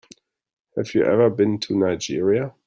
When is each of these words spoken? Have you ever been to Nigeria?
Have 0.77 0.95
you 0.95 1.03
ever 1.03 1.29
been 1.29 1.59
to 1.59 1.77
Nigeria? 1.77 2.55